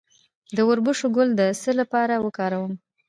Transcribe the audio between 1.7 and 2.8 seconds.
لپاره وکاروم؟